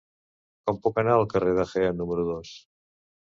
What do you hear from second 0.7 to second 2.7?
puc anar al carrer de Jaén número dos?